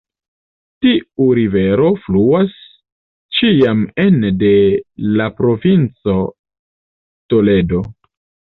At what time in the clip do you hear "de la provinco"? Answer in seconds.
4.47-6.19